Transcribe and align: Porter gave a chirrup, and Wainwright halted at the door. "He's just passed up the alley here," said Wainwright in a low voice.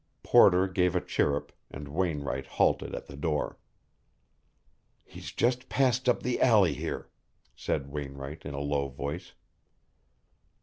Porter 0.23 0.67
gave 0.67 0.95
a 0.95 0.99
chirrup, 0.99 1.51
and 1.69 1.87
Wainwright 1.87 2.47
halted 2.47 2.95
at 2.95 3.05
the 3.05 3.15
door. 3.15 3.59
"He's 5.05 5.31
just 5.31 5.69
passed 5.69 6.09
up 6.09 6.23
the 6.23 6.41
alley 6.41 6.73
here," 6.73 7.11
said 7.55 7.91
Wainwright 7.91 8.43
in 8.43 8.55
a 8.55 8.59
low 8.61 8.87
voice. 8.87 9.33